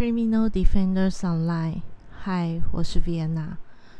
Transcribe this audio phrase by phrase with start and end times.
[0.00, 1.82] Criminal Defenders Online，
[2.22, 3.58] 嗨，我是 Vienna，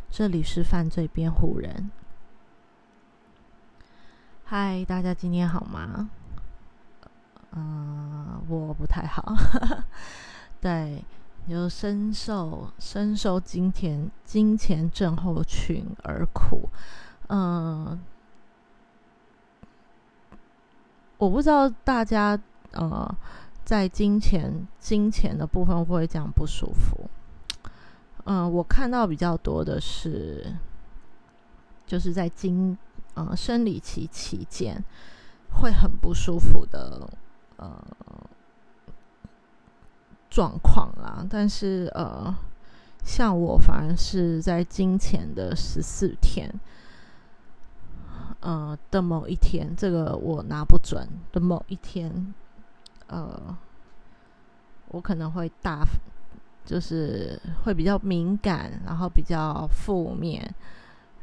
[0.08, 1.90] 这里是犯罪辩护人。
[4.46, 6.08] 嗨，大家今天好吗？
[7.50, 9.34] 嗯，我不太好，
[10.58, 11.04] 对，
[11.46, 16.70] 有深受深受金钱金钱症候群而苦。
[17.28, 18.00] 嗯，
[21.18, 22.40] 我不知道大家
[22.72, 23.14] 呃。
[23.70, 27.08] 在金钱金钱的部分会这样不舒服？
[28.24, 30.44] 嗯，我看到比较多的是，
[31.86, 32.76] 就是在经
[33.14, 34.82] 呃生理期期间
[35.52, 37.08] 会很不舒服的
[37.58, 37.80] 呃
[40.28, 41.24] 状况啦。
[41.30, 42.34] 但是呃，
[43.04, 46.52] 像我反而是在金钱的十四天，
[48.40, 52.34] 呃的某一天，这个我拿不准的某一天。
[53.10, 53.56] 呃，
[54.88, 55.84] 我可能会大，
[56.64, 60.48] 就是会比较敏感，然后比较负面，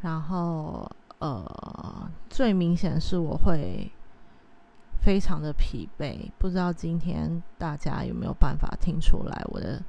[0.01, 0.85] 然后
[1.19, 3.89] 呃，最明显是我会
[5.01, 6.29] 非常的疲惫。
[6.37, 9.81] 不知道今天大家有没有办法听出来，我的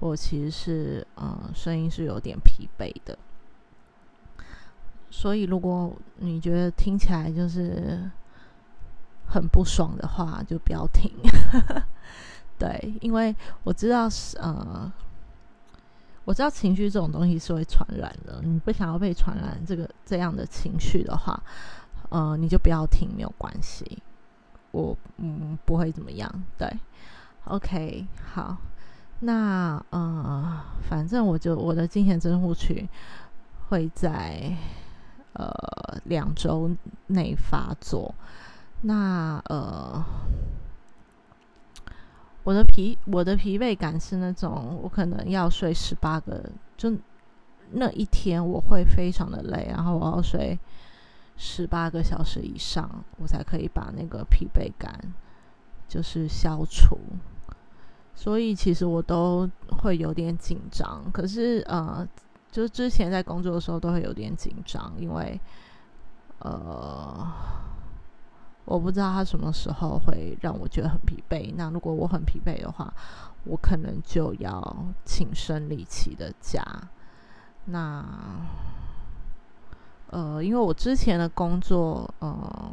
[0.00, 3.16] 我其实是呃声音是有点疲惫的。
[5.08, 8.10] 所以如果你觉得听起来就是。
[9.26, 11.10] 很不爽的话就不要听，
[12.58, 14.90] 对，因为我知道是呃，
[16.24, 18.40] 我知道情绪这种东西是会传染的。
[18.42, 21.42] 你不想要被传染这个这样的情绪的话，
[22.10, 24.02] 呃，你就不要听，没有关系，
[24.70, 26.32] 我嗯不会怎么样。
[26.56, 26.70] 对
[27.46, 28.56] ，OK，好，
[29.20, 32.88] 那呃，反正我就我的金钱增护群
[33.68, 34.56] 会在
[35.32, 35.52] 呃
[36.04, 36.70] 两周
[37.08, 38.14] 内发作。
[38.86, 40.04] 那呃，
[42.42, 46.44] 我的疲我的疲惫感是那种，我可能要睡十八个，
[46.76, 46.94] 就
[47.70, 50.58] 那一天我会非常的累，然后我要睡
[51.38, 55.00] 十八个小时以上，我才可以把那个疲惫感
[55.88, 56.98] 就是消除。
[58.14, 62.06] 所以其实我都会有点紧张，可是呃，
[62.52, 65.40] 就是之前在工作的时候都会有点紧张，因为
[66.40, 67.26] 呃。
[68.66, 71.52] 我不知道他什么时候会让我觉得很疲惫。
[71.54, 72.92] 那如果我很疲惫的话，
[73.44, 76.64] 我可能就要请生理期的假。
[77.66, 78.02] 那
[80.08, 82.72] 呃，因为我之前的工作，呃，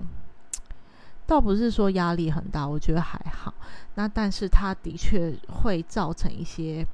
[1.28, 3.54] 倒不是说压力很大，我觉得还好。
[3.96, 6.88] 那但是它的确会造成一些，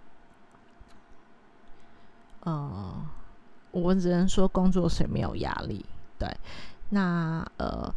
[2.42, 2.96] 呃，
[3.70, 5.86] 我只能说工作谁没有压力？
[6.18, 6.36] 对，
[6.90, 7.94] 那呃。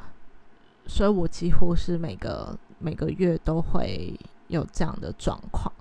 [0.93, 4.13] 所以我几乎是每个每个月都会
[4.49, 5.73] 有这样的状况，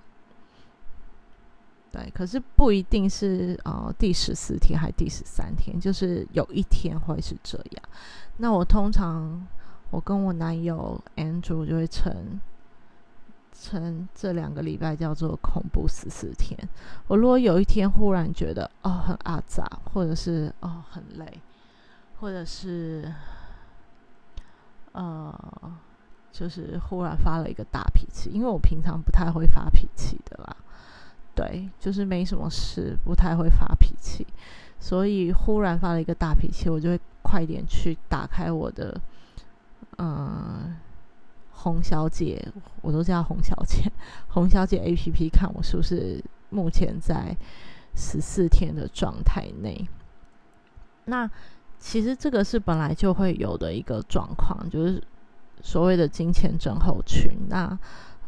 [1.90, 7.82] 对，可是不一定是呃第十四天还是第十三天，就是有一天会是这样。
[8.36, 9.44] 那我通常
[9.90, 12.40] 我跟我男友 Andrew 就会称
[13.52, 16.56] 称这两个礼拜叫做恐怖十四天。
[17.08, 21.40] 我如果有一天忽然觉得哦很阿杂，或者是哦很累，
[22.20, 23.12] 或者是。
[24.92, 25.32] 呃，
[26.32, 30.56] 就是忽然发了一个大脾气，因为我平常不太会发脾气的啦。
[31.34, 34.26] 对，就是没什么事，不太会发脾气，
[34.78, 39.00] 所以忽然发了一个大脾气，我就会快点去打开我的，
[39.98, 40.76] 嗯，
[41.52, 42.46] 红小姐，
[42.82, 43.90] 我都叫红小姐，
[44.28, 47.36] 红小姐 A P P，看我是不是目前在
[47.94, 49.88] 十四天的状态内。
[51.04, 51.30] 那。
[51.80, 55.02] 其实这个是本来就会有的一个状况，就是
[55.62, 57.32] 所谓的金钱症候群。
[57.48, 57.76] 那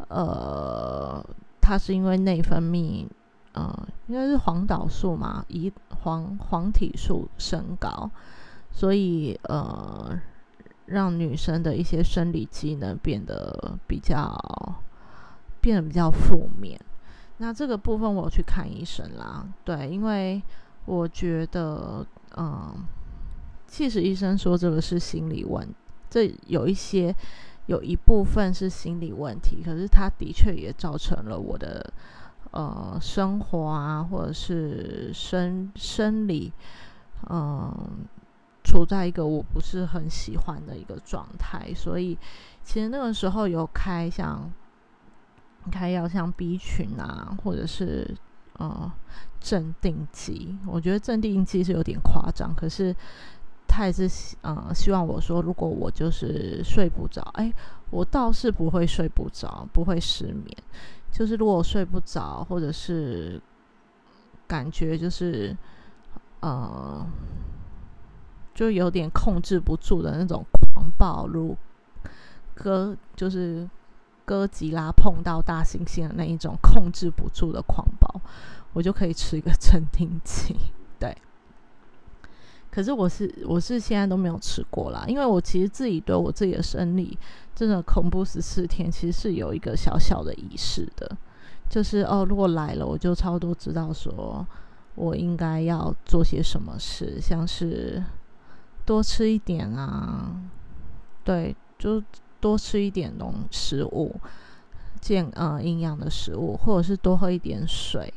[0.08, 1.22] 呃，
[1.60, 3.06] 它是因为内分泌，
[3.52, 5.70] 呃，应该是黄导素嘛，胰
[6.00, 8.10] 黄黄体素升高，
[8.70, 10.18] 所以呃，
[10.86, 14.34] 让女生的一些生理机能变得比较
[15.60, 16.80] 变得比较负面。
[17.36, 20.42] 那这个部分我去看医生啦，对，因为
[20.86, 22.06] 我觉得，
[22.38, 22.74] 嗯。
[23.72, 25.66] 其实医生说这个是心理问，
[26.10, 27.16] 这有一些
[27.64, 31.90] 有一部分是心理问题，可是他的确也造成了我的
[32.50, 36.52] 呃生活啊，或者是生生理，
[37.30, 37.74] 嗯，
[38.62, 42.18] 处在一个我不是很喜欢的一个状态，所以
[42.62, 44.52] 其实那个时候有开像
[45.70, 48.14] 开药像 B 群啊，或者是
[48.58, 48.92] 呃
[49.40, 52.94] 镇定剂，我觉得镇定剂是有点夸张，可是。
[53.74, 57.50] 他也是呃希望我说，如果我就是睡不着，哎，
[57.88, 60.54] 我倒是不会睡不着，不会失眠，
[61.10, 63.40] 就是如果睡不着，或者是
[64.46, 65.56] 感觉就是
[66.40, 67.02] 呃，
[68.54, 70.44] 就有点控制不住的那种
[70.74, 71.56] 狂暴，如
[72.54, 73.66] 哥就是
[74.26, 78.20] 哥吉拉碰到大猩猩的那一种控制不住的狂暴，
[78.74, 80.54] 我就可以吃一个镇定剂。
[82.72, 87.18] 可是我是我是现在都没有吃过啦，因为我其实自己对我自己的生理
[87.54, 91.14] 真的恐怖十四天，其实是有一个小小的仪式的，
[91.68, 94.46] 就是哦，如果来了，我就差不多知道说
[94.94, 98.02] 我应该要做些什么事，像是
[98.86, 100.34] 多吃一点啊，
[101.24, 102.02] 对，就
[102.40, 104.18] 多吃一点东食物，
[104.98, 108.12] 健呃营养的食物，或者是多喝一点水。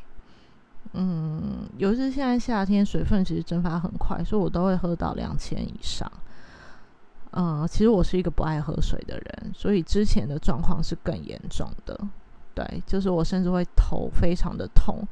[0.98, 6.10] 嗯，尤其是现在夏天，水分其实蒸发很快，所以我都会喝到两千以上。
[7.32, 12.00] 嗯，其实我是一个不爱喝水的人，所以之前的状况是更严重的。
[12.54, 15.06] 对，就是我甚至会头非常的痛。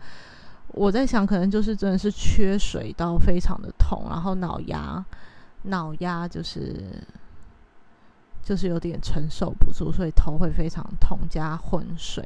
[0.70, 5.04] 我在想，可能就是真的是缺水到非常的痛，然后脑压
[5.64, 7.04] 脑压就是
[8.42, 12.26] 就是有点承受不住，所以头会非常痛加昏睡。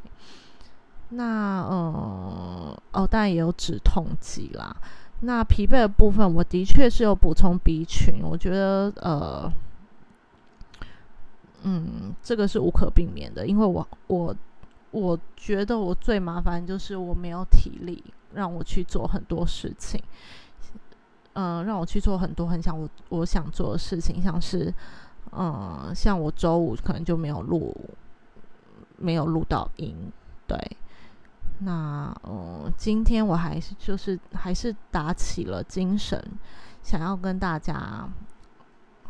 [1.10, 4.76] 那呃哦，当然也有止痛剂啦。
[5.22, 8.22] 那疲惫的部分，我的确是有补充 B 群。
[8.22, 9.52] 我觉得呃，
[11.64, 14.36] 嗯，这个是无可避免的，因为我我
[14.92, 20.00] 我觉得我最麻烦就是我没有体力让我去做很多事情，
[21.34, 24.72] 嗯，让我去做很多很想我我想做的事情，像是
[25.32, 27.76] 嗯，像我周五可能就没有录，
[28.98, 29.96] 没有录到音，
[30.46, 30.78] 对。
[31.60, 36.24] 那嗯，今天我还是就是还是打起了精神，
[36.84, 38.08] 想要跟大家，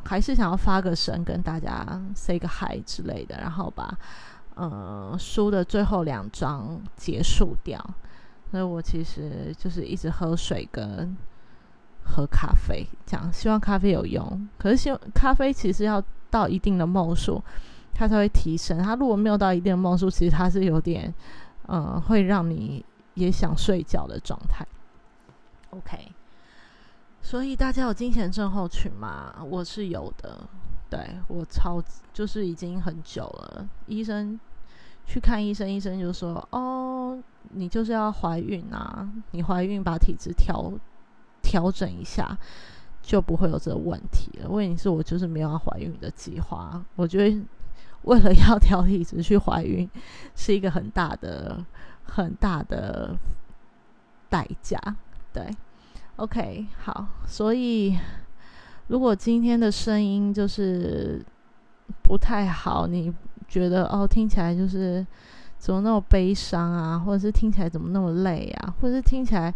[0.06, 1.86] 还是想要发个声，跟大家
[2.16, 3.94] say 个 hi 之类的，然后把
[4.56, 7.86] 呃书的最后两章结束掉。
[8.50, 11.14] 所以我其实就是一直喝水跟
[12.02, 14.48] 喝咖啡，这样希望咖啡有用。
[14.58, 17.44] 可是希望咖啡其实要到一定的梦数，
[17.94, 18.82] 它才会提升。
[18.82, 21.14] 它如果没有到一定的梦数，其实它是有点。
[21.68, 22.84] 嗯，会让你
[23.14, 24.66] 也想睡觉的状态。
[25.72, 26.12] OK，
[27.22, 29.36] 所以大家有金钱症候群吗？
[29.50, 30.40] 我是有的，
[30.90, 31.84] 对我超
[32.14, 33.68] 就是已经很久了。
[33.86, 34.40] 医生
[35.06, 37.22] 去看医生，医生就说：“哦，
[37.52, 39.10] 你就是要怀孕啊！
[39.32, 40.72] 你怀孕把体质调
[41.42, 42.38] 调整一下，
[43.02, 47.38] 就不会有这个问题了。”问题是我就是没有要怀孕的计划，我觉得。
[48.08, 49.90] 为了要调体质去怀孕，
[50.34, 51.62] 是一个很大的、
[52.04, 53.14] 很大的
[54.30, 54.80] 代价。
[55.34, 55.46] 对
[56.16, 57.06] ，OK，好。
[57.28, 58.00] 所以，
[58.88, 61.22] 如果今天的声音就是
[62.02, 63.14] 不太好，你
[63.46, 65.06] 觉得哦，听起来就是
[65.58, 69.54] 怎么那么悲伤啊，或者是听起来怎么那么累啊，或者是听起来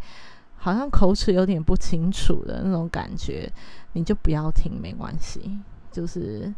[0.58, 3.50] 好像口齿有点不清楚的那种感觉，
[3.94, 5.58] 你就不要听，没关系，
[5.90, 6.54] 就是。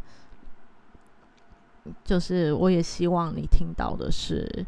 [2.03, 4.65] 就是我也希望你听到的是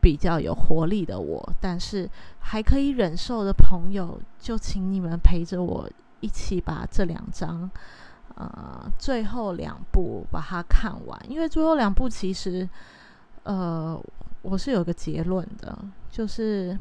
[0.00, 2.08] 比较有活力的我，但是
[2.40, 5.88] 还可以忍受的朋友，就请你们陪着我
[6.20, 7.70] 一起把这两章，
[8.34, 11.18] 呃，最后两部把它看完。
[11.28, 12.68] 因为最后两部其实，
[13.44, 13.98] 呃，
[14.42, 15.78] 我是有个结论的，
[16.10, 16.78] 就是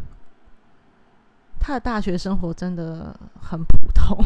[1.59, 4.17] 他的大学生活真的很普通，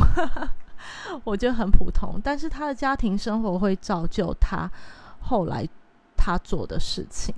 [1.24, 4.72] 我觉得很普通，但是他的家庭生活会造就他。
[5.28, 5.68] 后来
[6.16, 7.36] 他做的事情，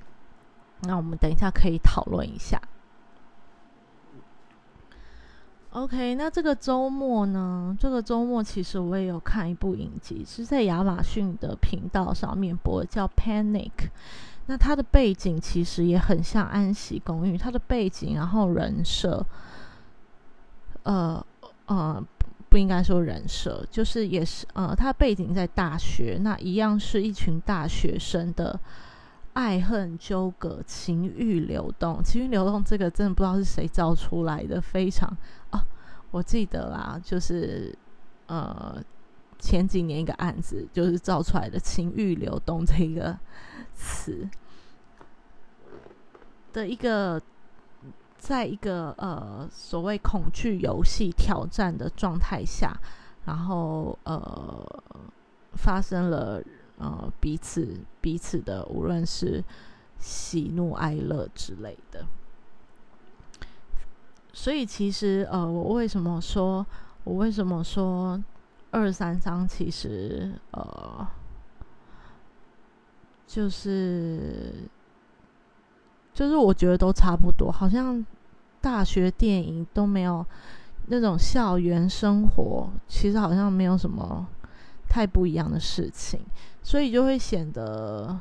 [0.82, 2.62] 那我们等一下可以讨论一下。
[5.72, 7.76] OK，那这个周末呢？
[7.80, 13.72] 这个周末其实我也有看一部影集，是在亚马逊的频道上面播，叫《Panic》。
[14.48, 19.26] 那它的背景其实也很像《安息公寓》，它的背景然后人设，
[20.84, 21.26] 呃
[21.66, 22.04] 呃。
[22.50, 28.60] 不应该说人设，就是也是呃，他背景在大学，那一样是一群大学生的
[29.34, 32.04] 爱恨纠葛、情欲流动。
[32.04, 35.08] 情欲流动这个真的不知道是谁造出来的，非常
[35.52, 35.64] 啊，
[36.10, 37.74] 我记得啦，就是
[38.26, 38.84] 呃
[39.38, 43.16] 前几年一个案子，就是造出来的“情欲流动”这个
[43.76, 44.28] 词
[46.52, 47.22] 的一个。
[48.20, 52.78] 在一个呃所谓恐惧游戏挑战的状态下，
[53.26, 54.84] 然后呃
[55.54, 56.44] 发生了
[56.78, 59.42] 呃彼此彼此的无论是
[59.98, 62.06] 喜怒哀乐之类的，
[64.34, 66.66] 所以其实呃我为什么说
[67.06, 68.22] 我为什么说
[68.70, 71.08] 二三章其实呃
[73.26, 74.70] 就是。
[76.20, 78.06] 就是我觉得都差不多，好像
[78.60, 80.26] 大学电影都没有
[80.88, 84.28] 那种校园生活，其实好像没有什么
[84.90, 86.20] 太不一样的事情，
[86.62, 88.20] 所以就会显得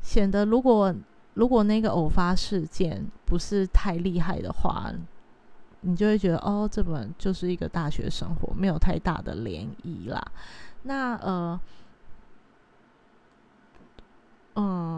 [0.00, 0.94] 显得如果
[1.34, 4.90] 如果那个偶发事件不是太厉害的话，
[5.82, 10.24] 你就会觉得哦，这本就是一个大学生活，没有太大的涟漪啦。
[10.84, 11.60] 那呃，
[14.54, 14.93] 嗯。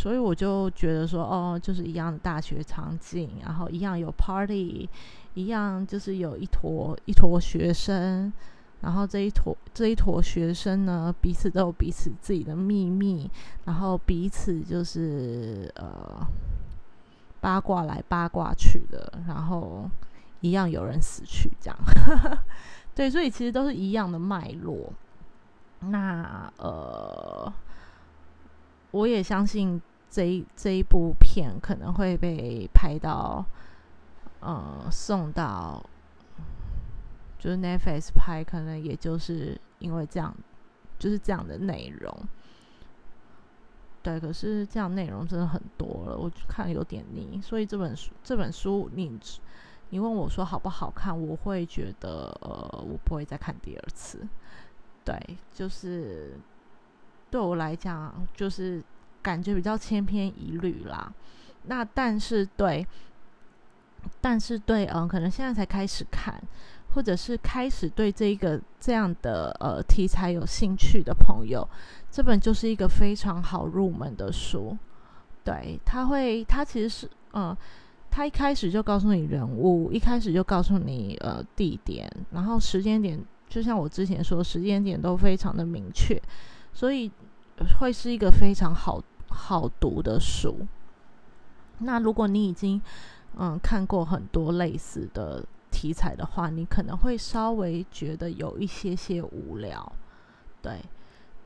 [0.00, 4.88] 所以我就觉得说，哦，就是一样的大学场景，然后一样有 party，
[5.34, 8.32] 一样就是有一坨一坨学生，
[8.80, 13.28] 然后这一坨这一坨学生呢，彼此都有彼此自己的秘密，
[13.64, 16.24] 然后彼此就是呃
[17.40, 19.90] 八卦来八卦去的，然后
[20.42, 21.76] 一样有人死去这样，
[22.94, 24.92] 对，所以其实都是一样的脉络。
[25.80, 27.52] 那呃。
[28.90, 29.78] 我也相信
[30.10, 33.44] 这一这一部片可能会被拍到，
[34.40, 35.84] 呃，送到
[37.38, 40.34] 就是 Netflix 拍，可能也就是因为这样，
[40.98, 42.12] 就是这样的内容。
[44.02, 47.40] 对，可是这样内容真的很多了，我看有点腻。
[47.42, 49.18] 所以这本书这本书，你
[49.90, 54.26] 你问我说好不好看，我会觉得呃，我不会再看第二次。
[55.04, 55.20] 对，
[55.52, 56.38] 就是。
[57.30, 58.82] 对我来讲，就是
[59.28, 61.12] 感觉比较千篇一律啦。
[61.64, 62.86] 那但是对，
[64.22, 66.42] 但是对，嗯，可能现在才开始看，
[66.94, 71.68] 或者是开始对这个这样的呃题材有兴趣的朋友，
[72.10, 74.74] 这本就是一个非常好入门的书。
[75.44, 77.54] 对，他会，他其实是，嗯，
[78.10, 86.18] 他一开始就告诉你人物，一开始就告诉你呃地点，然后时间点，就像我之前说，时间点都非常的明确。
[86.72, 87.10] 所以
[87.78, 90.66] 会是一个非常好好读的书。
[91.78, 92.80] 那如果你已经
[93.36, 99.92] 嗯看过很多类似的题材的话，你可能会稍微觉得有一些些无聊，
[100.60, 100.80] 对。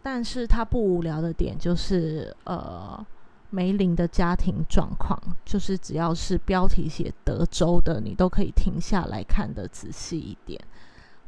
[0.03, 3.07] 但是它不无聊的点就是呃
[3.51, 10.61] 梅林的家庭状况，就是只要是标题写德州的，你都可以停下来看的仔细一点。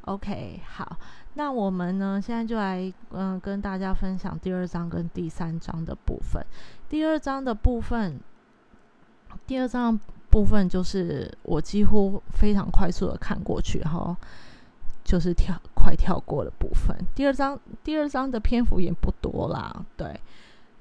[0.06, 0.96] OK，好。
[1.36, 2.20] 那我们呢？
[2.22, 6.44] 现在就来嗯，跟大家分享第二章跟第三章的部分。
[6.88, 8.20] 第二章的部分，
[9.44, 9.98] 第二章
[10.30, 14.16] 部分就是我几乎非常快速的看过去，哈
[15.02, 16.96] 就是跳快跳过的部分。
[17.16, 20.20] 第二章第二章的篇幅也不多啦，对，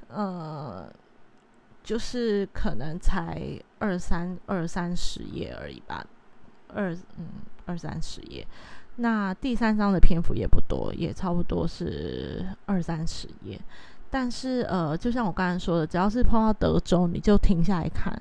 [0.07, 0.87] 呃，
[1.83, 6.05] 就是可能才二三二三十页而已吧，
[6.67, 7.27] 二嗯
[7.65, 8.45] 二三十页。
[8.97, 13.59] 那第三章的篇幅也不多，也差不多是二三十页。
[14.11, 18.13] 但是，呃，就像我刚才说的，只要是碰到德州，你就停下来看，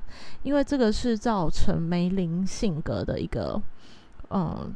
[0.43, 3.61] 因为这个是造成梅林性格的一个，
[4.31, 4.75] 嗯，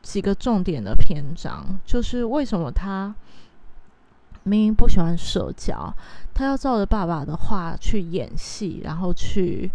[0.00, 3.14] 几个重点的篇章，就是为什么他
[4.44, 5.94] 明明不喜欢社交，
[6.32, 9.70] 他要照着爸爸的话去演戏，然后去。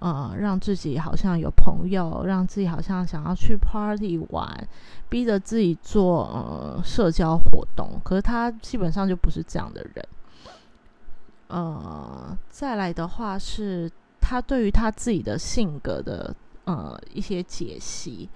[0.00, 4.68] 呃，让自己好像有朋友，让自己好像想要去 party 玩，
[5.08, 8.00] 逼着自己做呃社交活动。
[8.04, 10.08] 可是他基本上就不是这样的人。
[11.48, 13.90] 呃，再来的话是
[14.20, 16.32] 他对于他自己的性格的
[16.64, 18.28] 呃一些解析，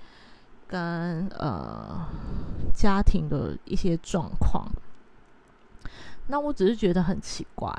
[0.67, 2.05] 跟呃
[2.75, 4.67] 家庭的一些状况。
[6.27, 7.73] 那我只是觉得很奇怪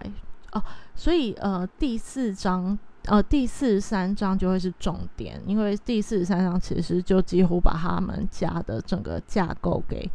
[0.53, 0.63] 哦，
[0.95, 2.79] 所以呃第四章。
[3.07, 10.09] 呃，第四十三章就会是重点，因为第四十三章其实就几乎把他们家的整个架构给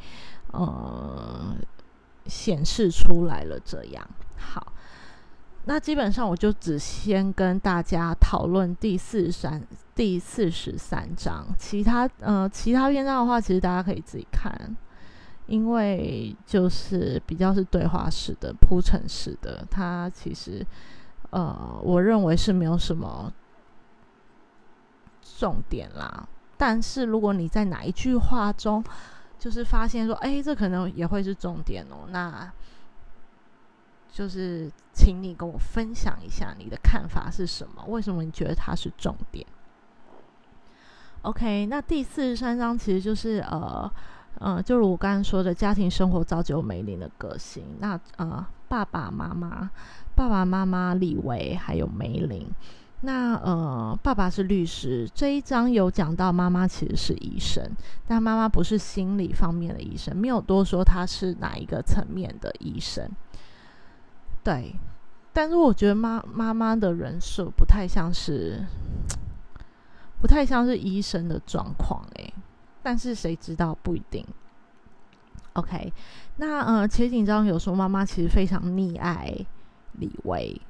[0.52, 1.54] 呃
[2.24, 3.60] 显示出来了。
[3.62, 4.72] 这样好，
[5.66, 9.62] 那基本上我就只先跟大家讨论第四十三
[9.94, 14.50] 第四十三章，其他呃其他篇章的话，其实大家可以自己看，
[15.46, 20.66] 因为就是比较是对话式的铺陈式的，它其实。
[21.30, 23.32] 呃，我认为是没有什么
[25.38, 26.26] 重点啦。
[26.56, 28.82] 但是如果你在哪一句话中，
[29.38, 32.50] 就是发现说，哎，这可能也会是重点哦，那
[34.10, 37.84] 就是请你跟我分享一下你的看法是什么？
[37.86, 39.46] 为什么你觉得它是重点
[41.22, 43.88] ？OK，那第四十三章其实就是呃，
[44.40, 47.76] 嗯，就如我刚刚说的，家庭生活造就梅林的个性。
[47.78, 49.70] 那呃，爸爸妈妈。
[50.14, 52.44] 爸爸妈妈李维还有梅林，
[53.02, 55.08] 那呃，爸爸是律师。
[55.14, 57.62] 这一章有讲到妈妈其实是医生，
[58.04, 63.08] 但妈妈不是心理方面的医生，没有多说她是哪一个层面的医生。
[64.42, 64.74] 对，
[65.32, 68.66] 但是我觉得妈妈妈的人设不太像是，
[70.20, 72.34] 不太像是医生的状况诶，
[72.82, 74.26] 但是谁知道不一定。
[75.52, 75.92] OK，
[76.38, 79.34] 那呃，且紧张有说妈妈其实非常溺爱
[79.94, 80.60] 李维，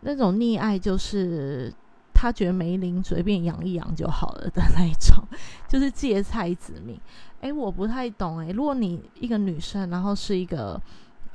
[0.00, 1.72] 那种溺爱就是
[2.14, 5.22] 他觉得梅林随便养一养就好了的那一种，
[5.68, 6.98] 就是芥菜子命。
[7.42, 10.80] 哎，我不太懂哎，如果你一个女生，然后是一个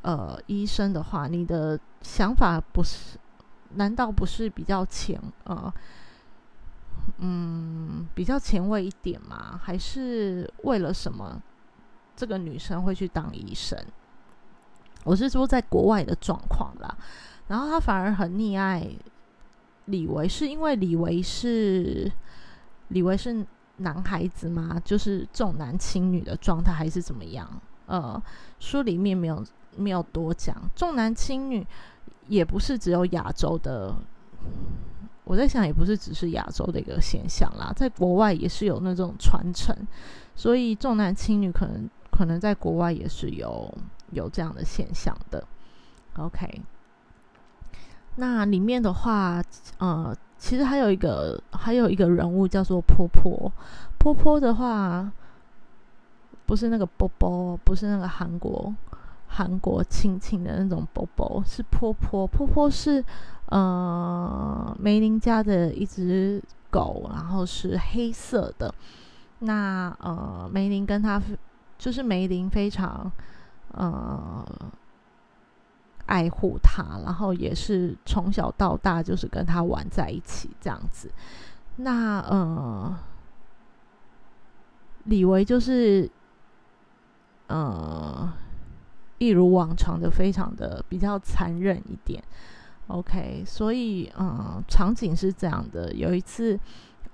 [0.01, 3.19] 呃医生的话，你的想法不是？
[3.75, 5.71] 难道不是比较前呃
[7.19, 9.61] 嗯比较前卫一点吗？
[9.61, 11.39] 还是为了什么？
[12.19, 13.81] 这个女生会去当医生，
[15.05, 16.97] 我是说在国外的状况啦。
[17.47, 18.85] 然后她反而很溺爱
[19.85, 22.11] 李维，是因为李维是
[22.89, 23.45] 李维是
[23.77, 24.77] 男孩子吗？
[24.83, 27.49] 就是重男轻女的状态，还是怎么样？
[27.85, 28.21] 呃，
[28.59, 29.41] 书里面没有
[29.77, 30.53] 没有多讲。
[30.75, 31.65] 重男轻女
[32.27, 33.95] 也不是只有亚洲的，
[35.23, 39.73] 我在想也不是只是亚洲的一个现象啦，在国外也是有那种传承，
[40.35, 41.89] 所以重男轻女可能。
[42.19, 43.73] 可能在国外也是有
[44.11, 45.41] 有这样的现象的。
[46.17, 46.61] OK，
[48.17, 49.41] 那里面的话，
[49.77, 53.49] 呃，其实还有一个还有一个人物叫做婆婆。
[53.97, 55.09] 婆婆的话，
[56.45, 58.75] 不是那个波波，不是那个韩国
[59.25, 62.27] 韩国亲亲的那种波波，是婆婆。
[62.27, 63.01] 婆婆是
[63.45, 68.75] 呃梅林家的一只狗，然后是黑色的。
[69.39, 71.21] 那呃梅林跟他。
[71.79, 73.11] 就是梅林非常
[73.71, 74.45] 呃
[76.05, 81.09] 爱护他，然后也是从小到大就是跟他玩在一起这样子。
[81.77, 82.99] 那呃
[85.05, 86.11] 李维就是
[87.47, 88.31] 呃
[89.17, 92.21] 一如往常的非常的比较残忍一点。
[92.87, 96.59] OK，所以嗯场景是这样的，有一次。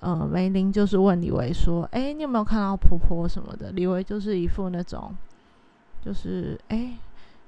[0.05, 5.11] 呃，梅林就是问李维说：“哎，你有没有看到婆婆什么的？”李维就是一副那种，
[5.99, 6.93] 就是哎，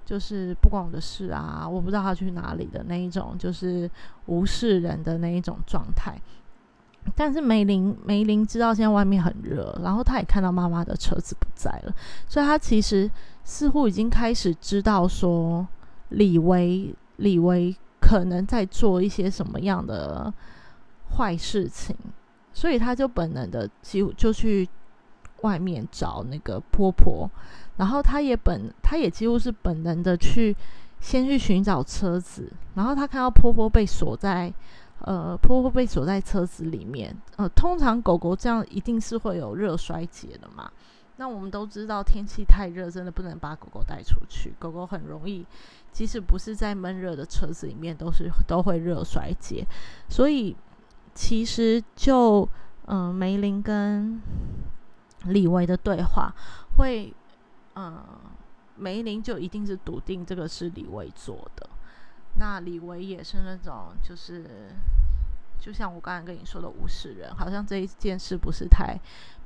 [0.04, 3.88] 就是不关我的事啊，我不知道他去哪里的那一种，就是
[4.26, 6.20] 无视人的那一种状态。
[7.15, 11.93] 但是梅林梅林知道现在外面很热，然后他也看到妈妈的车子不在了，
[12.28, 13.08] 所以他其实
[13.43, 15.67] 似乎已经开始知道说
[16.10, 20.34] 李维李维可能在做一些什么样的
[21.15, 21.96] 坏事情。
[22.58, 24.67] 所以他就本能的几乎就去
[25.43, 27.30] 外面找那个婆婆，
[27.76, 30.58] 然后他也本他也几乎是本能的去
[31.00, 34.52] 先去寻找车子，然后他看到婆婆被锁在
[35.02, 40.67] 呃婆婆被锁在车子里面，呃通常狗狗这样一定是会有热衰竭的嘛。
[41.17, 45.46] 那我们都知道天气太热，真的不能把狗狗带出去，狗狗很容易
[45.91, 49.63] 即使不是在闷热的车子里面，都是都会热衰竭，
[50.10, 50.56] 所以。
[51.17, 52.47] 其实就
[52.86, 54.21] 嗯，梅林跟
[55.25, 56.32] 李维的对话，
[56.77, 57.12] 会
[57.75, 58.06] 嗯，
[58.75, 61.67] 梅林就一定是笃定这个是李维做的。
[62.36, 64.69] 那李维也是那种，就是
[65.60, 68.95] 就像我刚才跟你说的无视人，好像这一件事不是太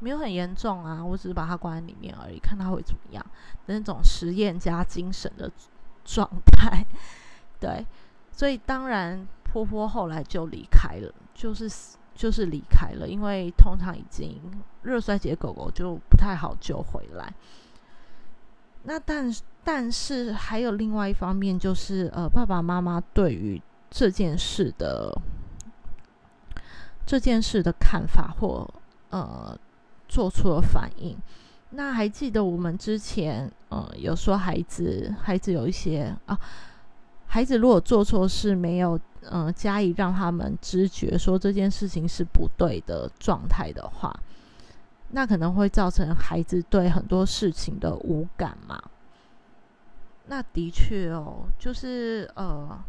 [0.02, 3.26] 没有很严重啊，我只是把他关在里面而已，看他会怎么样
[3.68, 5.50] 那种实验家精神的
[6.04, 6.86] 状态。
[7.62, 7.88] 对，
[8.30, 9.26] 所以当然。
[9.52, 11.70] 婆婆后来就离开了，就是
[12.16, 14.40] 就是离开了，因为通常已经
[14.84, 17.34] 热衰竭狗狗就不太好救回来。
[18.84, 19.30] 那但
[19.64, 25.14] 但是还有另外一方面，就是呃爸爸妈妈对于这件事的
[27.06, 28.66] 这件事的看法或
[29.10, 29.58] 呃
[30.08, 31.18] 做出了反应。
[31.72, 36.40] 那还记得我们之前呃有说孩子孩子有一些啊。
[37.34, 44.12] 孩子如果做错事，没有嗯加以让他们知觉说这件事情是不对的状态的话，
[45.10, 48.82] 那可能会造成孩子对很多事情的无感嘛。
[50.26, 52.84] 那的确哦，就是呃，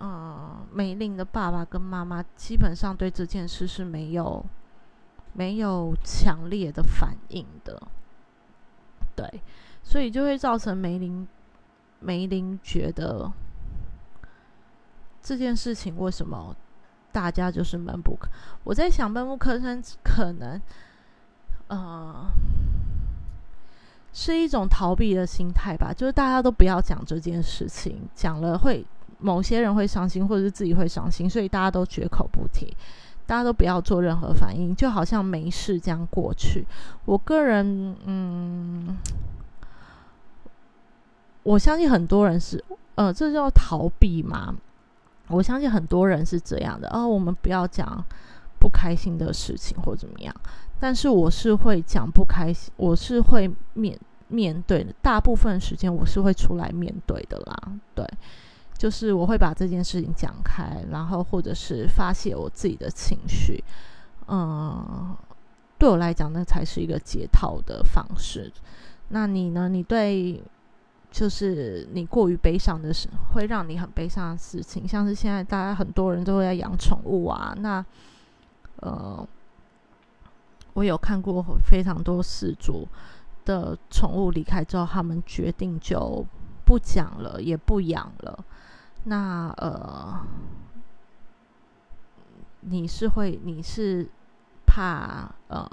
[0.00, 4.44] 嗯，梅林的爸爸跟妈妈基本上对这件事是没有
[5.32, 7.80] 没有强烈的反应的，
[9.14, 9.42] 对，
[9.82, 11.26] 所以就会造成梅林。
[11.98, 13.32] 梅林觉得
[15.26, 16.54] 这件事情为什么
[17.10, 18.28] 大家就是闷不吭？
[18.62, 20.60] 我在想闷不吭声可能
[21.66, 22.28] 呃
[24.12, 28.86] 是一种逃避的心态吧，就是大家都不要讲这件事情，讲了会
[29.18, 32.76] 某些人会伤心，或者是自己会伤心，所以大家都绝口不提，
[33.26, 36.64] 大家都不要做任何反应，就好像没事这样过去。
[37.04, 38.96] 我个人嗯。
[41.42, 42.64] 我相信很多人是，
[42.96, 44.52] 呃，这叫逃避嘛。
[45.28, 48.04] 我相信很多人是这样的，哦，我们不要讲
[48.58, 50.34] 不开心的事情或怎么样。
[50.78, 54.92] 但是我是会讲不开心，我是会面面对的。
[55.02, 57.56] 大部分时间我是会出来面对的啦，
[57.94, 58.06] 对，
[58.76, 63.62] 就是我会把这件事情讲开，然后或者是发泄我自己的情绪。
[64.28, 65.16] 嗯，
[65.78, 68.52] 对我来讲，那才是一个解套的方式。
[69.08, 69.68] 那你呢？
[69.68, 70.42] 你对？
[71.16, 77.54] 就是你过于悲伤的事，会让你很悲伤的事情，像是现在大家很多人都会在养宠物啊。
[77.56, 77.82] 那
[78.80, 79.26] 呃，
[80.74, 82.86] 我有看过非常多事主
[83.46, 86.22] 的宠物离开之后，他们决定就
[86.66, 88.44] 不讲了，也不养了。
[89.04, 90.20] 那呃，
[92.60, 94.06] 你是会你是
[94.76, 95.66] 怕呃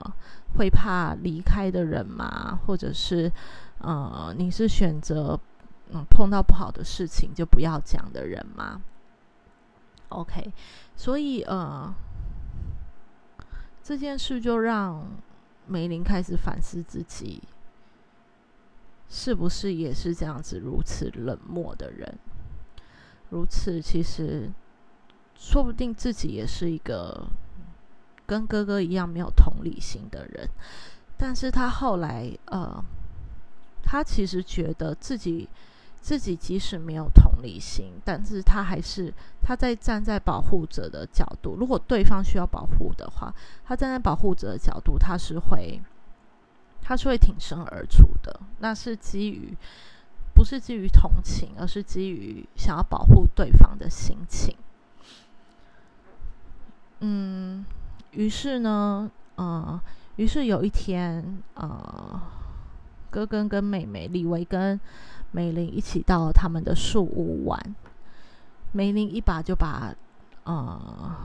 [0.55, 2.57] 会怕离开的人吗？
[2.65, 3.29] 或者是？
[3.79, 5.37] 呃，你是选择
[5.91, 8.81] 嗯碰到不好的事情就不要讲的人吗
[10.07, 10.53] ？OK，
[10.95, 11.93] 所以呃
[13.81, 15.05] 这件事就让
[15.67, 17.43] 梅林开始反思自己，
[19.09, 22.17] 是不是也是这样子如此冷漠的人？
[23.31, 24.49] 如此其实
[25.35, 27.27] 说不定自己也是一个
[28.33, 30.49] 跟哥哥一样没有同理心的人，
[31.17, 32.83] 但是他后来呃。
[33.85, 35.47] 他其实觉得自己
[36.01, 41.57] 自己即使没有同理心，但是他还是他在站在保护者的角度。
[41.59, 45.81] 如果对方需要保护的话，他站在保护者的角度，他是会
[46.81, 48.39] 他是会挺身而出的。
[48.59, 49.53] 那是基于
[50.33, 54.55] 不是基于同情，而是基于想要保护对方的心情。
[57.01, 57.65] 嗯，
[58.13, 59.80] 于是呢，呃，
[60.15, 62.21] 于是有一天，呃。
[63.13, 64.80] 哥哥跟妹妹李维跟
[65.30, 67.76] 梅林一起到他们的树屋玩，
[68.71, 69.93] 梅林一把就把
[70.45, 71.15] 呃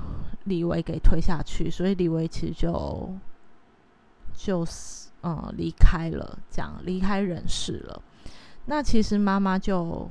[0.44, 3.14] 李维给推下去，所以李维其实就
[4.34, 8.02] 就是嗯离开了，这样离开人世了。
[8.66, 10.10] 那其实妈妈就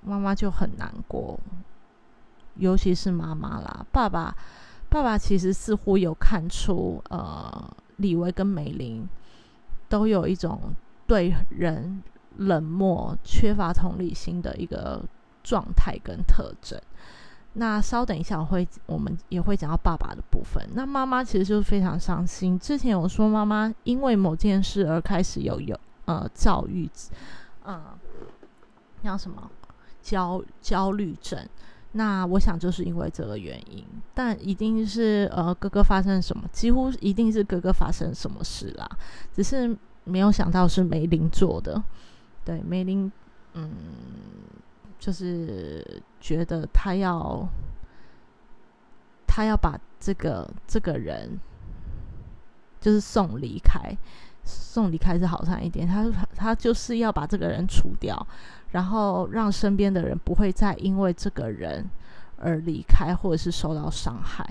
[0.00, 1.38] 妈妈就很难过，
[2.56, 3.86] 尤其是妈妈啦。
[3.92, 4.36] 爸爸
[4.92, 9.08] 爸爸其实似乎有看出呃李维跟梅林
[9.88, 10.74] 都有一种。
[11.04, 12.02] 对人
[12.36, 15.02] 冷漠、缺乏同理心的一个
[15.42, 16.80] 状态跟特征。
[17.54, 20.66] 那稍等一下，我会我们也会讲到爸爸的部分。
[20.72, 22.58] 那妈妈其实就是非常伤心。
[22.58, 26.88] 之前有说妈妈因为某件事而开始有有呃躁郁，
[27.66, 27.82] 嗯，
[29.04, 29.50] 叫什么
[30.00, 31.46] 焦焦虑症？
[31.92, 38.88] 那我想就是因为这个原因，但一定是呃哥哥发生什么，几乎一定是哥哥发生什么事啦，
[39.32, 39.76] 只是。
[40.04, 41.80] 没有想到是梅林做的，
[42.44, 43.08] 对梅林，
[43.52, 43.70] 嗯，
[44.98, 47.48] 就是觉得他要，
[49.24, 51.38] 他要把这个这个人，
[52.80, 53.96] 就是送离开，
[54.42, 58.26] 送离开是好看一点，他他就是要把这个人除掉，
[58.72, 61.88] 然后让身边的人不会再因为这个人
[62.36, 64.44] 而离开或者是受到伤害。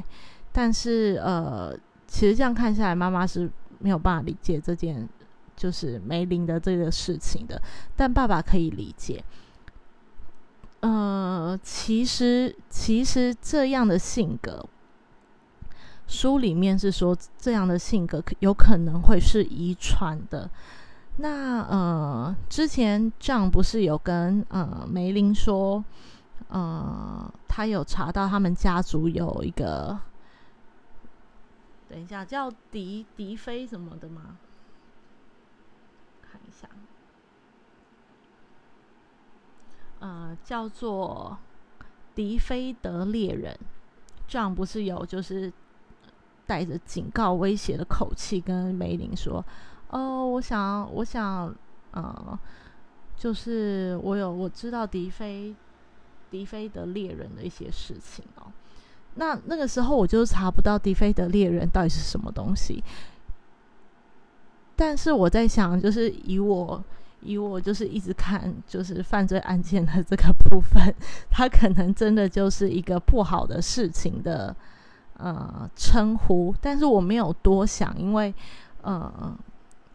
[0.52, 3.48] 但是呃，其实这样看下来，妈妈是
[3.80, 5.08] 没有办法理解这件。
[5.54, 7.62] 就是梅林的这个事情的，
[7.96, 9.24] 但爸爸可以理解。
[10.80, 14.66] 呃，其实其实这样的性格，
[16.08, 20.50] 书里面是说这样的性格有可能会是遗传的。
[21.22, 25.84] 那呃，之前样不是有跟呃梅林说，
[26.48, 30.00] 呃，他有查到他们家族有一个，
[31.88, 34.38] 等一下叫迪迪飞什么的吗？
[36.24, 36.68] 看一下
[40.00, 41.38] 呃，叫做
[42.16, 43.56] 迪菲德猎人，
[44.28, 45.54] 这样不是有就是
[46.48, 49.46] 带着警告威胁的口气跟梅林说
[49.92, 51.56] ：“哦，我想，我想，
[51.92, 52.40] 呃，
[53.16, 55.56] 就是我有我知道迪菲
[56.30, 58.52] 迪菲德猎人的一些事情哦。
[59.16, 62.84] 那那个时候我就查不到迪菲德猎人到底是什么东西，
[64.76, 66.84] 但是我在想，就是以我。”
[67.24, 70.92] 以我就是一直看就是犯罪案件的这个部分，
[71.30, 74.56] 他可能真的就是一个不好的事情的
[75.18, 78.34] 呃称呼，但是我没有多想，因为
[78.82, 79.38] 呃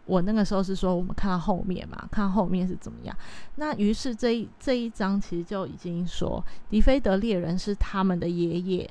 [0.07, 3.17] 我那个时候是说我们看到后面嘛，看后面是怎么样。
[3.57, 8.91] 那于是这一这一章其实就已经说，迪菲德猎人是他们的爷爷，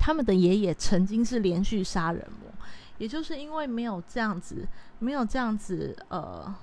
[0.00, 2.50] 他们的爷爷曾经是连续杀人魔，
[2.98, 4.66] 也就是因为没有这样子，
[4.98, 6.54] 没有这样子呃。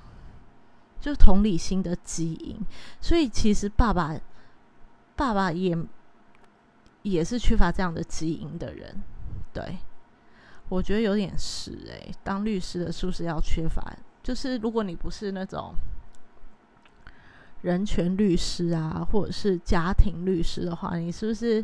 [1.01, 2.59] 就同理心的基因。
[2.99, 4.17] 所以其实爸爸
[5.15, 5.77] 爸爸也
[7.03, 9.03] 也是缺乏这样的基因的人，
[9.53, 9.77] 对。
[10.67, 13.83] 我觉得有点是诶，当律师的是不是要缺乏？
[14.23, 15.75] 就是如果你不是那种
[17.61, 21.63] 人权律师啊，或者是家庭律师的话，你是不是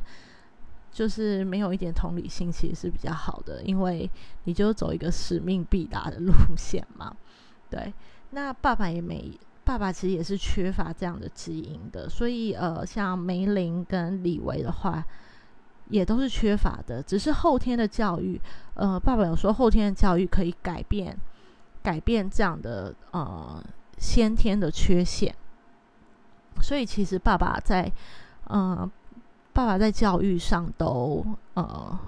[0.91, 4.07] 就是没有一点同理心，其实是比较好的，因为
[4.43, 7.15] 你就走一个使命必达的路线嘛。
[7.69, 7.91] 对，
[8.29, 9.31] 那爸爸也没，
[9.63, 15.03] 爸爸其实也是缺乏这样的基因的，所以呃，像梅林跟李维的话。
[15.89, 18.39] 也都是缺乏的，只是后天的教育。
[18.75, 21.17] 呃，爸爸有说后天的教育可以改变，
[21.83, 23.61] 改变这样的呃
[23.97, 25.35] 先天的缺陷。
[26.61, 27.91] 所以其实爸爸在，
[28.45, 28.89] 呃，
[29.51, 31.99] 爸爸在教育上都呃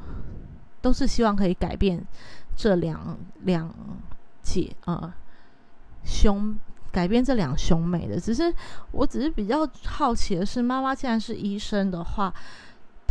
[0.81, 2.01] 都是希望可以改变
[2.55, 3.73] 这两两
[4.41, 5.13] 姐呃
[6.05, 6.55] 兄
[6.91, 8.19] 改变这两兄妹的。
[8.19, 8.53] 只是
[8.91, 12.33] 我只是比较好奇的是，妈妈既然是医生的话。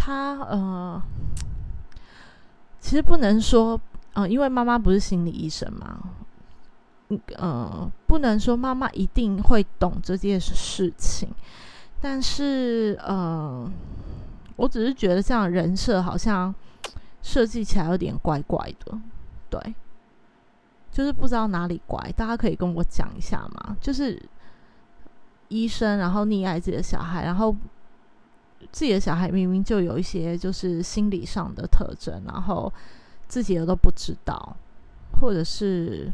[0.05, 1.01] 他呃，
[2.81, 3.81] 其实不能说，
[4.15, 6.01] 呃，因为妈妈不是心理医生嘛，
[7.37, 11.29] 呃，不能说妈妈一定会懂这件事情。
[12.01, 13.71] 但是，呃，
[14.57, 16.53] 我只是觉得这样人设好像
[17.23, 18.99] 设计起来有点怪怪的，
[19.49, 19.73] 对，
[20.91, 23.77] 就是不知道哪里怪，大家可以跟我讲一下嘛。
[23.81, 24.21] 就是
[25.47, 27.55] 医生，然后溺爱自己的小孩，然后。
[28.71, 32.73] 自己的小孩明明就有一些就是心理上的特征，然后
[33.27, 34.57] 自己的都不知道，
[35.21, 36.13] 或者是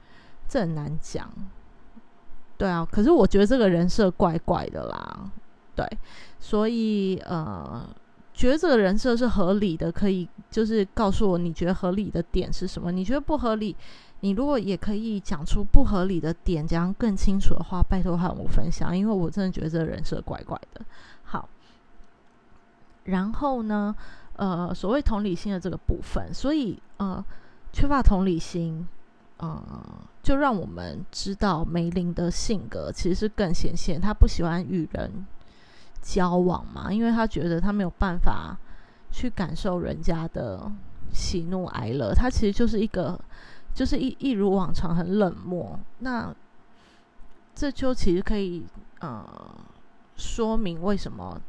[0.48, 1.28] 这很难讲。
[2.56, 5.30] 对啊，可是我觉得这个人设怪怪的啦。
[5.74, 5.86] 对，
[6.38, 7.88] 所以呃，
[8.34, 12.92] 觉得这个人设是合理的，可以就是告诉我你觉得合理的点是什么？
[12.92, 13.74] 你觉得不合理，
[14.20, 20.82] 你如果也可以讲出不合理的点，这样更清楚的话，拜托和我分享，因为我真的觉得这个人设怪怪的。
[23.04, 23.94] 然后呢，
[24.36, 27.24] 呃，所谓同理心的这个部分，所以呃，
[27.72, 28.86] 缺乏同理心，
[29.38, 29.62] 呃，
[30.22, 35.26] 就让我们知道梅林的性格其实是更显现，他不喜欢与人
[36.02, 38.56] 交往嘛，因为他觉得他没有办法
[39.10, 40.70] 去感受人家的
[41.12, 43.18] 喜怒哀乐，他其实就是一个，
[43.74, 45.80] 就是一一如往常很冷漠。
[46.00, 46.32] 那
[47.54, 48.64] 这就其实可以
[49.00, 49.26] 呃
[50.16, 51.40] 说明为什么。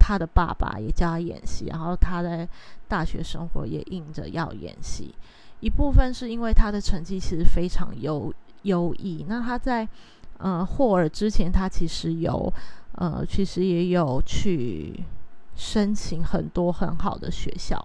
[0.00, 2.48] 他的爸爸也教他演戏，然后他在
[2.88, 5.14] 大学生活也硬着要演戏。
[5.60, 9.26] 一部分是因为他的成绩其实非常优优异。
[9.28, 9.86] 那他在
[10.38, 12.50] 呃霍尔之前，他其实有
[12.92, 15.04] 呃其实也有去
[15.54, 17.78] 申请很多很好的学校，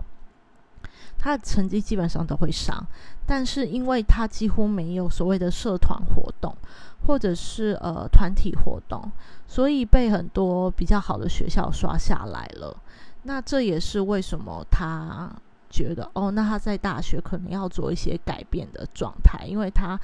[1.17, 2.87] 他的成绩基本上都会上。
[3.25, 6.55] 但是因为他几乎没有所谓的社团活动。
[7.07, 9.11] 或者是呃团体活动，
[9.45, 12.75] 所以被很多比较好的学校刷下来了。
[13.21, 15.31] 那这也是为什么他
[15.69, 19.99] 觉得哦，那他在大学可能要做一些改变的状态，因为他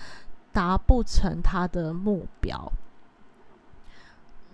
[0.54, 2.72] 达不成他的目标。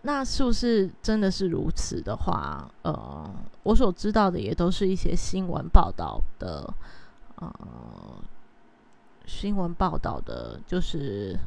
[0.04, 2.66] 那是不是真的是如此的话？
[2.84, 3.30] 呃，
[3.64, 6.74] 我所知道的也都是一些新闻报道的，
[7.36, 7.52] 呃，
[9.28, 11.38] 新闻报道的，就是。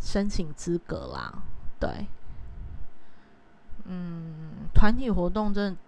[0.00, 1.42] 申请资格啦，
[1.80, 2.06] 对，
[3.82, 5.78] 嗯，团体活动真的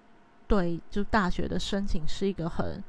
[0.49, 2.83] 对，就大学的申请是一个很，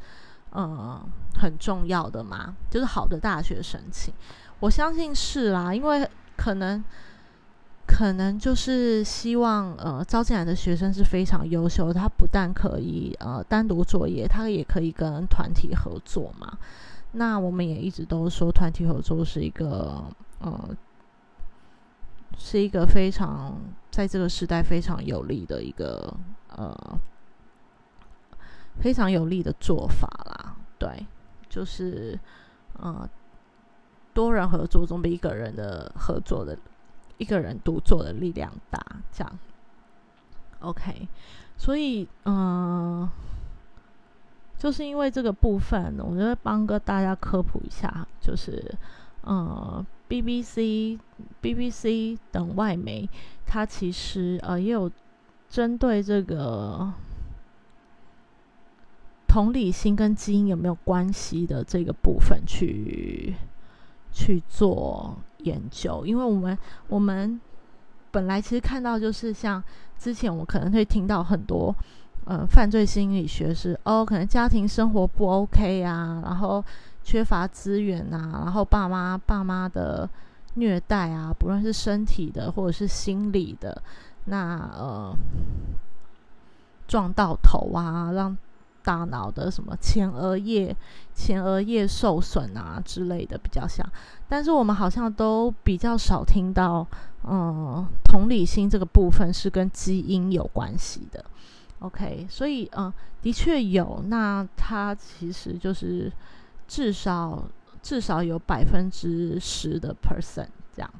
[0.50, 1.00] 呃，
[1.36, 4.12] 很重要的嘛，就是好的大学申请，
[4.60, 6.84] 我相信是啦，因为可能，
[7.86, 16.58] 可能就是希望，呃，招进来的学生是非常优秀，他不但可以呃单独作业，他也可以跟团体合作嘛。
[17.14, 20.04] 那我们也一直都说团体合作是一个，
[20.40, 20.70] 呃。
[22.38, 23.56] 是一个非常
[23.92, 26.12] 在这个时代非常有利的一个
[26.48, 26.74] 呃
[28.80, 31.06] 非常有利的做法啦，对，
[31.50, 32.18] 就是
[32.80, 33.08] 呃
[34.14, 36.58] 多人合作总比一个人的合作的
[37.18, 39.40] 一个人独做的力量大，这样
[40.62, 41.08] ，OK，
[41.58, 43.08] 所以嗯，
[44.62, 48.64] 就是因为这个部分，我觉得帮个大家科普一下，就是
[49.22, 49.84] 呃。
[50.12, 51.00] BBC、
[51.42, 53.08] BBC 等外媒，
[53.46, 54.92] 它其实呃也有
[55.50, 56.92] 针对这个
[59.26, 63.34] 同理心跟基因有没有关系的这个部分去
[64.12, 66.06] 去做研究。
[66.06, 66.58] 因为我们
[66.90, 67.40] 我们
[68.12, 69.64] 本来其实看到就是像
[69.98, 71.74] 之前我可能会听到很多
[72.26, 76.64] 呃犯罪心理学是哦，可能家庭生活不 OK 啊，然后。
[77.04, 80.08] 缺乏资源啊，然后爸妈爸妈的
[80.54, 83.82] 虐待啊，不论是身体的或者是心理的，
[84.26, 85.12] 那呃
[86.88, 88.38] 撞到头啊，让
[88.84, 90.76] 大脑的什么前额叶、
[91.16, 93.84] 前额叶受损啊之类的比较像，
[94.30, 96.86] 但是我们好像都比较少听到，
[97.24, 101.26] 嗯，同理心这个部分是跟基因有关系的。
[101.82, 102.92] OK，所以嗯，
[103.22, 106.12] 的确有，那它其实就是
[106.68, 107.44] 至少。
[107.84, 110.94] 至少有百分之十的 percent 这样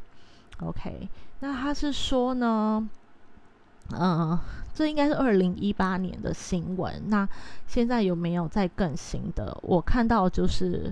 [0.62, 1.08] ，OK，
[1.42, 2.90] 那他是说呢，
[3.92, 4.40] 嗯，
[4.74, 7.04] 这应该是二零一八年的新闻。
[7.06, 7.30] 那
[7.68, 9.56] 现在有没有再更新的？
[9.62, 10.92] 我看到就是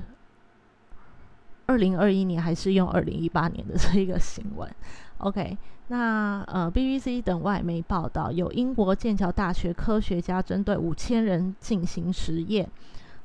[1.65, 4.71] 二零二一年还是用二零一八年的这一个新闻。
[5.17, 5.57] OK，
[5.89, 12.69] 那呃，BBC 等外媒报道，有英国剑桥大学科学家针对五千人进行实验。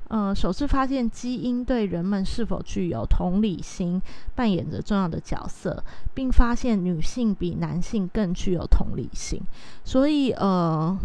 [0.08, 4.00] 嗯，首次发现基因对人们是否具有同理心
[4.34, 5.82] 扮演着重要的角色，
[6.14, 9.40] 并发现女性比男性更具有同理心。
[9.82, 10.96] 所以，呃，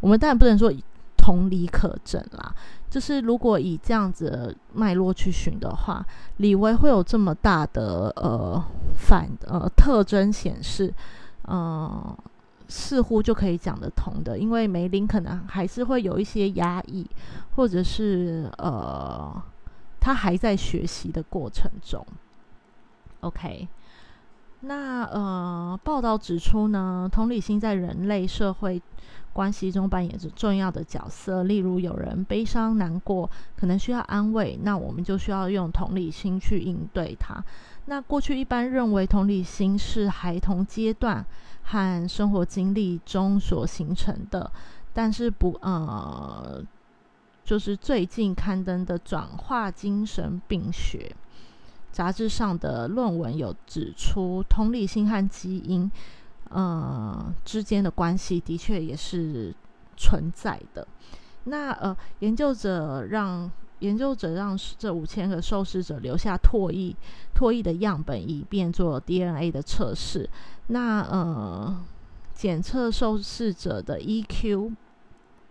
[0.00, 0.72] 我们当然不能说
[1.16, 2.54] 同理可证啦。
[2.90, 6.04] 就是如果以这样子脉络去寻的话，
[6.38, 8.62] 李维会有这么大的呃
[8.94, 10.92] 反呃特征显示，
[11.48, 12.16] 嗯。
[12.72, 17.04] 似乎就可以讲得通的，因为梅林可能还是会有一些压抑，
[17.56, 19.42] 或者是呃，
[19.98, 22.06] 他还在学习的过程中。
[23.22, 23.66] OK，
[24.60, 28.80] 那呃，报道指出呢，同理心在人类社会
[29.32, 31.42] 关系中扮演着重要的角色。
[31.44, 37.42] 例如，有人悲伤难过，可能需要安慰，那我们就需要用同理心去应对他。
[37.86, 41.24] 那过去一般认为同理心是孩童阶段。
[41.62, 44.50] 和生活经历中所形成的，
[44.92, 46.60] 但是不呃，
[47.44, 50.98] 就是最近刊登的《转化精神病学》
[51.92, 55.90] 杂志上的论文有指出，同理心和基因
[56.48, 59.54] 呃之间的关系的确也是
[59.96, 60.86] 存在的。
[61.44, 63.50] 那呃，研究者让
[63.80, 66.94] 研究者让这五千个受试者留下唾液
[67.34, 70.28] 唾液的样本，以便做 DNA 的测试。
[70.66, 71.82] 那呃，
[72.34, 74.72] 检测受试者的 EQ，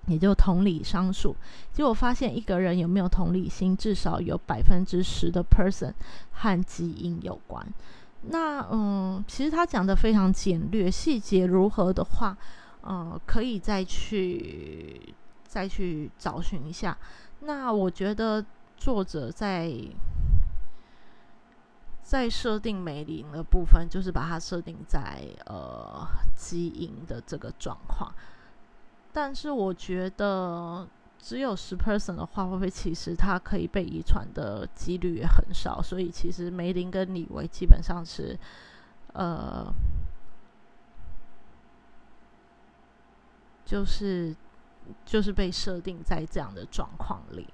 [0.08, 1.36] 也就同理商数，
[1.72, 5.94] 结果发现一个人有没有同理心，至少有百分之十的 person
[6.32, 7.66] 和基因有关。
[8.24, 12.38] 那嗯，其实他讲的非常简略，细节如何的话，
[12.84, 16.98] 嗯，可以再去再去找寻一下。
[17.42, 18.46] 那我觉得
[18.78, 19.72] 作者在。
[22.02, 28.12] 在设定梅林的部分，就是把它设定在呃基因的这个状况。
[29.12, 35.82] 但是我觉得只有十 person 的话，会不会其实它可以被遗传的几率也很少？
[35.82, 38.38] 所以其实梅林跟李维基本上是
[39.14, 39.74] 呃，
[43.66, 44.36] 就是
[45.06, 47.48] 就是被设定在这样的状况里。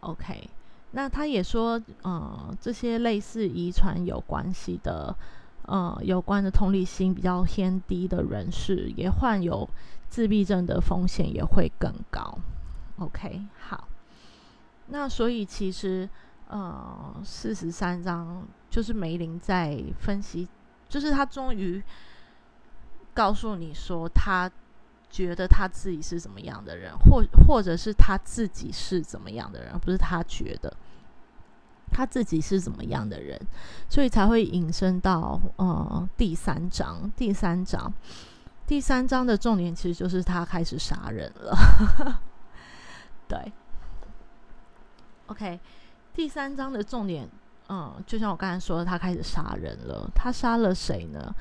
[0.00, 0.48] OK。
[0.96, 5.12] 那他也说，呃，这些类似遗传有关系的，
[5.66, 9.68] 呃，有关的同理心比较偏低的人士，也患有
[10.08, 12.38] 自闭症的风险也会更高。
[12.98, 13.88] OK，好，
[14.88, 16.08] 那所以其实，
[16.48, 20.46] 呃，四十三章就是梅林在分析，
[20.88, 21.82] 就是他终于
[23.14, 24.50] 告诉你说，他
[25.08, 30.70] 觉得他自己是怎么样的人，或或者是他自己是怎么样的人，不是他觉得。
[31.90, 33.40] 他自己是怎么样的人，
[33.88, 37.10] 所以才会引申到呃第三章。
[37.16, 37.92] 第三章，
[38.66, 41.56] 第三章的重点其实就是他开始杀人了。
[43.28, 43.52] 对
[45.26, 45.60] ，OK，
[46.12, 47.28] 第三章的重点，
[47.68, 50.10] 嗯，就像我刚才说的，他开始杀人了。
[50.14, 51.34] 他杀了谁呢？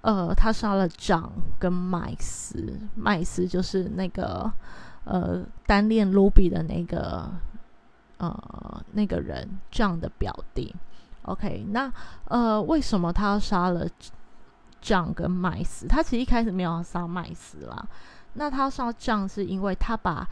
[0.00, 2.78] 呃，他杀了长跟麦斯。
[2.94, 4.50] 麦斯就是那个
[5.04, 7.30] 呃单恋卢比的那个。
[8.18, 10.74] 呃，那个人这样的表弟
[11.22, 11.92] ，OK，那
[12.24, 13.86] 呃，为什么他要杀了
[14.80, 15.86] 酱跟麦斯？
[15.86, 17.86] 他其实一开始没有杀麦斯啦。
[18.34, 20.28] 那他杀酱是因为他把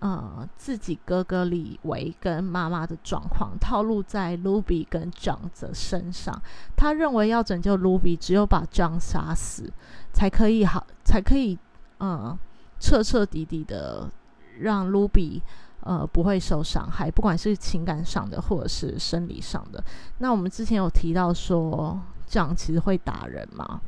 [0.00, 6.38] 呃自己哥哥李维跟妈妈的状况套路在卢比跟酱的身上。
[6.76, 9.72] 他认为要拯救卢比，只有把酱杀死
[10.12, 11.58] 才可以好，才可以
[12.00, 12.38] 嗯
[12.78, 14.10] 彻彻底底的
[14.58, 15.42] 让卢比。
[15.84, 19.84] 呃，不会受伤害，不管是情感上的或者是生理上的。
[20.18, 23.80] 那我们之前有提到说，这样其实会打人嘛？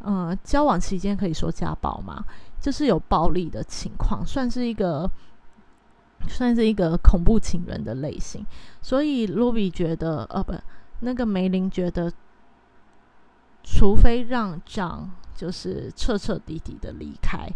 [0.00, 2.24] 嗯，交往期间可以说家暴吗？
[2.58, 5.10] 就是有暴力的情况，算是一个
[6.28, 8.44] 算是一个恐怖情人的类型。
[8.80, 10.54] 所以卢比觉得，呃，不，
[11.00, 12.10] 那个梅林觉得，
[13.62, 17.46] 除非让张就是彻彻底底的离开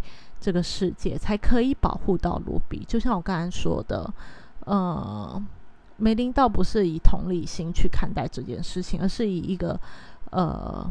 [0.40, 2.82] 这个世界，才可以保护到卢比。
[2.84, 4.10] 就像我刚才说的，
[4.64, 5.42] 呃，
[5.96, 9.78] 梅林倒不是以同理心去看待这件事情，而是以一个
[10.30, 10.90] 呃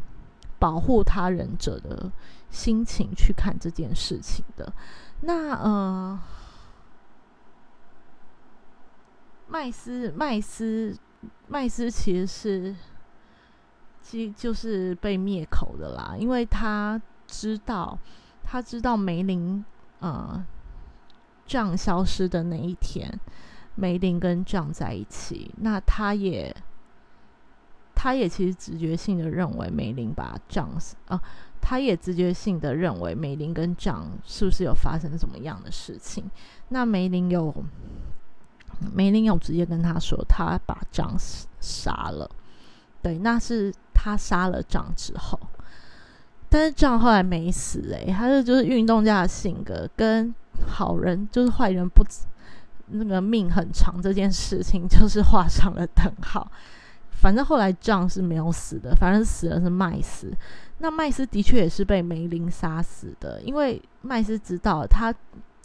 [0.60, 2.12] 保护他人者的
[2.52, 4.72] 心情去看这件事情的。
[5.22, 6.20] 那呃，
[9.48, 10.96] 麦斯麦斯
[11.48, 12.76] 麦斯其实是，
[14.02, 17.98] 其就是被灭口的啦，因为他知道
[18.50, 19.64] 他知道梅林
[20.00, 20.44] 呃
[21.50, 23.20] 样消失的那一天。
[23.76, 26.54] 梅林跟酱在一起，那他也，
[27.96, 30.70] 他也其实直觉性的认为梅林把酱
[31.08, 31.22] 啊，
[31.62, 36.30] 他也直觉性的认为梅林跟酱是不是有发生什么样的事情？
[36.70, 37.54] 那梅林有，
[38.94, 41.16] 梅林有直接跟他说，他把酱
[41.62, 42.30] 杀了，
[43.02, 45.40] 对，那是他杀了酱之后，
[46.50, 50.34] 但是酱后来没死，诶，他是就是运动家的性格，跟
[50.68, 52.04] 好人就是坏人不。
[52.92, 56.52] 那个命很长这件事情就是画上了等号。
[57.12, 60.34] 反正后来仗是没有死的，反正死的是麦斯。
[60.80, 65.14] 那麦斯的确也是被梅林杀死的，因为麦斯知道他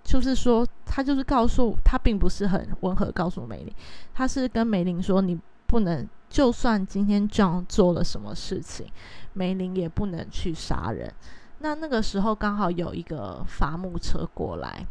[0.02, 3.72] 就是说，他就是告诉他并不是很温和，告诉梅林，
[4.12, 8.90] 他是跟梅林说，你不能就算今天仗做了什么事情，
[9.34, 11.14] 梅林也不能去杀人。
[11.60, 14.84] 那那个时候刚好有一个伐木车过来。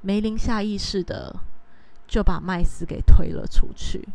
[0.00, 1.34] 梅林下意识的
[2.06, 4.08] 就把麦斯给推了出去，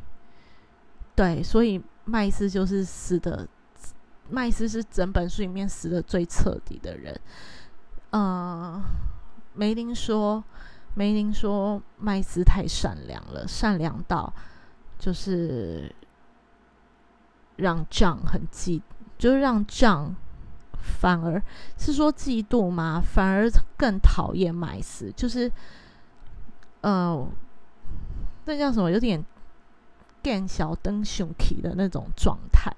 [1.14, 3.46] 对，所以麦斯就是死的，
[4.30, 7.20] 麦斯是整本书里面死的最彻底的人。
[8.12, 8.82] 嗯，
[9.54, 10.42] 梅林说，
[10.94, 14.34] 梅林说麦斯太善良了，善良到
[15.06, 15.94] 就是
[17.58, 18.82] 让仗很嫉，
[19.20, 20.16] 就是让仗。
[21.02, 21.42] 反而
[21.80, 23.02] 是说嫉妒吗？
[23.04, 25.52] 反而更讨厌麦斯，就是，
[26.82, 27.28] 呃，
[28.46, 28.92] 那叫什么？
[28.92, 29.26] 有点
[30.22, 32.72] 干小灯熊皮的那种状态。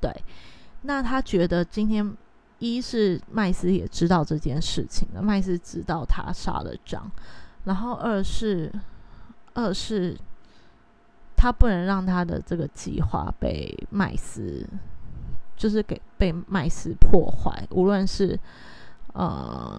[0.00, 0.12] 对，
[0.82, 2.16] 那他觉得今天
[2.58, 7.08] 一是麦斯也知道这件事情了，麦斯知道他杀了张，
[7.62, 8.72] 然后二是
[9.54, 10.18] 二是
[11.40, 14.68] 他不能让他的这个计划被麦斯。
[15.56, 18.38] 就是给被麦斯破坏，无论是
[19.12, 19.78] 呃，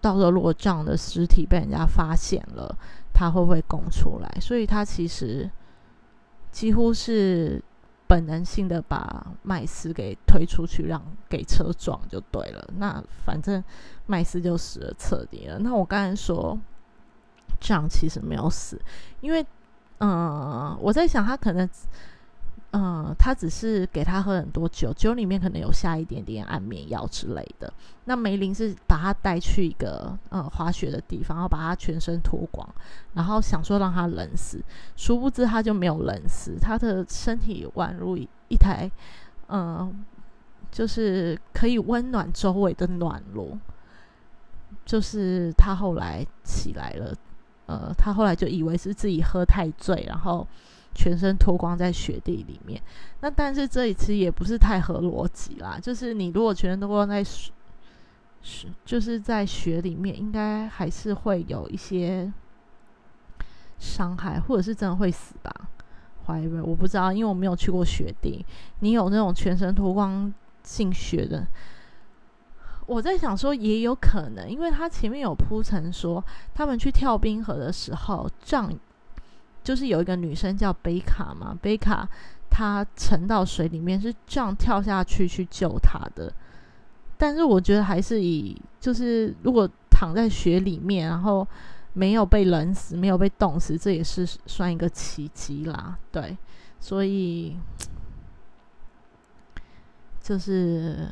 [0.00, 2.76] 到时候如果这样的尸体被人家发现了，
[3.14, 4.28] 他会不会供出来？
[4.40, 5.48] 所以他其实
[6.50, 7.62] 几乎是
[8.08, 12.68] 本能性的把麦斯给推出去，让给车撞就对了。
[12.78, 13.62] 那反正
[14.06, 15.60] 麦斯就死了彻底了。
[15.60, 16.58] 那我刚才说
[17.60, 18.76] 这样其实没有死，
[19.20, 19.46] 因为
[20.00, 21.68] 嗯，我在想他可能。
[22.72, 27.72] 嗯，他只是给他喝很多酒，酒里面可能有下一点点安眠药之类的。
[28.04, 32.68] 那梅林是把他带去一个呃滑雪的地方，然后把他全身脱光，
[33.14, 34.62] 然后想说让他冷死，
[34.96, 38.14] 殊不知他就没有冷死，他的身体宛如
[38.48, 38.90] 一台
[39.48, 40.04] 嗯，
[40.70, 43.56] 就是可以温暖周围的暖炉。
[44.84, 47.14] 就是他后来起来了，
[47.68, 50.44] 呃，他后来就以为是自己喝太醉，然后。
[50.94, 52.82] 全身脱光在雪地里面，
[53.20, 55.78] 那但是这一次也不是太合逻辑啦。
[55.80, 57.52] 就是你如果全身脱光在雪，
[58.84, 62.32] 就是在雪里面，应该还是会有一些
[63.78, 65.52] 伤害，或者是真的会死吧？
[66.26, 68.44] 怀疑我不知道，因为我没有去过雪地。
[68.80, 70.32] 你有那种全身脱光
[70.64, 71.46] 进雪的，
[72.88, 78.76] 我在想说也有可能，因为他前面有铺陈说，他们去跳冰河的时候，这样。
[79.64, 82.08] 就是有一个女生叫贝卡嘛，贝卡
[82.48, 86.32] 她沉到水里面是这样跳下去去救她的，
[87.18, 91.46] 但是我觉得还是以就是如果躺在雪里面，然后
[91.92, 95.98] 没有被冷死，没有被冻死，这也是算一个奇迹啦。
[96.10, 96.34] 对，
[96.80, 97.54] 所以
[100.22, 101.10] 就是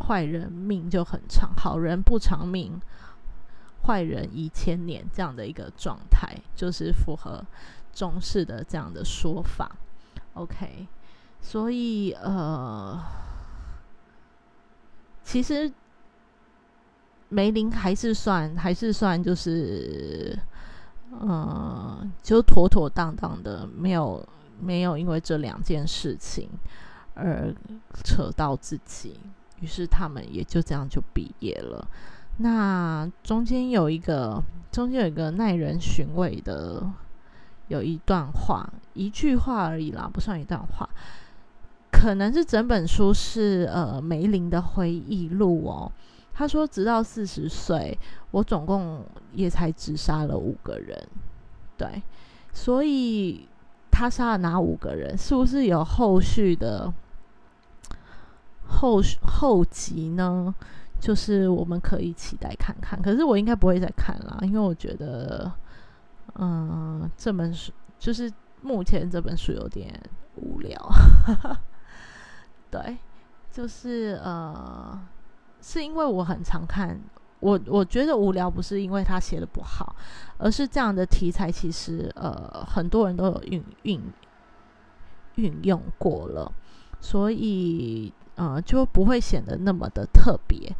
[0.00, 2.80] 坏人命就很长，好人不长命。
[3.86, 7.44] 坏人一千年这样的一个状态，就是符合
[7.92, 9.70] 中式的这样的说法。
[10.32, 10.88] OK，
[11.42, 12.98] 所以呃，
[15.22, 15.70] 其实
[17.28, 20.38] 梅林还是算还是算就是
[21.20, 24.26] 嗯，就妥妥当当的，没有
[24.58, 26.48] 没有因为这两件事情
[27.12, 27.54] 而
[28.02, 29.20] 扯到自己，
[29.60, 31.86] 于是他们也就这样就毕业了。
[32.38, 34.42] 那中间有一个，
[34.72, 36.82] 中间有一个耐人寻味的，
[37.68, 40.88] 有一段话，一句话而已啦，不算一段话。
[41.92, 45.90] 可能是整本书是呃梅林的回忆录哦。
[46.34, 47.96] 他说，直到四十岁，
[48.32, 51.00] 我总共也才只杀了五个人。
[51.78, 52.02] 对，
[52.52, 53.48] 所以
[53.92, 55.16] 他杀了哪五个人？
[55.16, 56.92] 是不是有后续的
[58.78, 60.54] 后后集呢？
[61.00, 63.00] 就是我们可以期待看看。
[63.02, 65.52] 可是我应该不会再看了，因为我觉得，
[66.36, 69.92] 嗯，这本书就是目前这本书有点
[70.36, 70.78] 无聊。
[72.70, 72.96] 对，
[73.52, 74.98] 就是呃，
[75.60, 76.98] 是因为我很常看，
[77.40, 79.94] 我我觉得无聊不是因为他写的不好，
[80.38, 84.00] 而是这样的题材其实呃很多人都有运运
[85.34, 86.50] 运用过了，
[87.00, 90.74] 所以呃就不会显得那么的特别。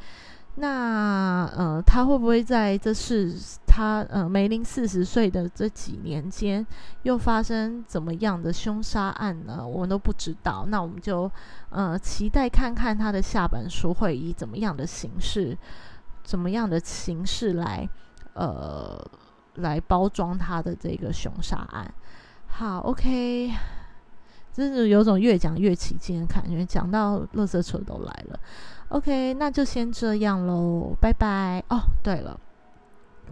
[0.57, 3.35] 那呃，他会不会在这是
[3.67, 6.65] 他呃梅林四十岁的这几年间，
[7.03, 9.67] 又发生怎么样的凶杀案呢？
[9.67, 10.65] 我们都不知道。
[10.69, 11.29] 那我们就
[11.71, 15.59] 呃期待看看他的下本书会以怎么样的形式，
[16.23, 17.89] 怎么样的形式来
[18.35, 19.05] 呃
[19.57, 21.93] 来包装他的这个凶杀案。
[22.47, 23.51] 好，OK，
[24.55, 28.39] 真是有种越讲越起劲的感觉，讲到乐色车都来了。
[28.91, 31.61] OK，那就先这样喽，拜拜。
[31.69, 32.39] 哦，对了，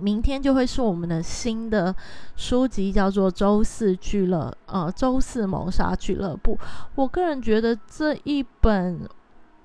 [0.01, 1.95] 明天就会是我们的新的
[2.35, 6.57] 书籍，叫做《周四俱乐》呃，《周四谋杀俱乐部》。
[6.97, 9.09] 我个人觉得这一本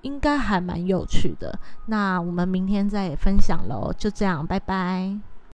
[0.02, 1.58] 应该还蛮有趣的。
[1.88, 5.18] 那我们明天再分享喽，就这样，拜拜。